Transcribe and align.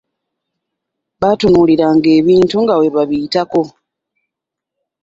Baatunuuliranga 1.19 2.09
ebintu 2.19 2.55
nga 2.63 2.75
bwe 2.79 2.93
babiyitako. 2.95 3.63